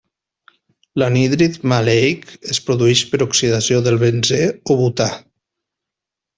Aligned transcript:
L'anhídrid 1.01 1.59
maleic 1.73 2.25
es 2.55 2.61
produeix 2.71 3.05
per 3.13 3.21
oxidació 3.29 3.85
del 3.89 4.03
benzè 4.07 4.41
o 4.77 4.81
butà. 4.85 5.11